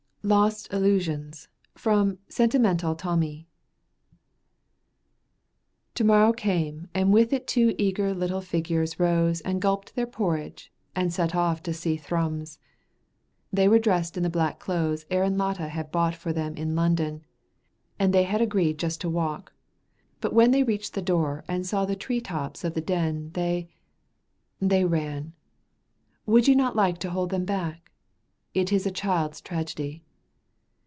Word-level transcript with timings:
LOST 0.23 0.71
ILLUSIONS 0.71 1.47
From 1.73 2.19
'Sentimental 2.29 2.93
Tommy' 2.93 3.47
To 5.95 6.03
morrow 6.03 6.31
came, 6.31 6.87
and 6.93 7.11
with 7.11 7.33
it 7.33 7.47
two 7.47 7.73
eager 7.79 8.13
little 8.13 8.39
figures 8.39 8.99
rose 8.99 9.41
and 9.41 9.59
gulped 9.59 9.95
their 9.95 10.05
porridge, 10.05 10.71
and 10.95 11.11
set 11.11 11.33
off 11.33 11.63
to 11.63 11.73
see 11.73 11.97
Thrums. 11.97 12.59
They 13.51 13.67
were 13.67 13.79
dressed 13.79 14.15
in 14.15 14.21
the 14.21 14.29
black 14.29 14.59
clothes 14.59 15.07
Aaron 15.09 15.39
Latta 15.39 15.69
had 15.69 15.91
bought 15.91 16.13
for 16.13 16.31
them 16.31 16.55
in 16.55 16.75
London, 16.75 17.23
and 17.97 18.13
they 18.13 18.21
had 18.21 18.41
agreed 18.41 18.77
just 18.77 19.01
to 19.01 19.09
walk, 19.09 19.53
but 20.19 20.33
when 20.33 20.51
they 20.51 20.61
reached 20.61 20.93
the 20.93 21.01
door 21.01 21.43
and 21.47 21.65
saw 21.65 21.83
the 21.83 21.95
tree 21.95 22.21
tops 22.21 22.63
of 22.63 22.75
the 22.75 22.79
Den 22.81 23.31
they 23.33 23.71
they 24.59 24.85
ran. 24.85 25.33
Would 26.27 26.47
you 26.47 26.53
not 26.55 26.75
like 26.75 26.99
to 26.99 27.09
hold 27.09 27.31
them 27.31 27.43
back? 27.43 27.91
It 28.53 28.71
is 28.71 28.85
a 28.85 28.91
child's 28.91 29.41
tragedy. 29.41 30.03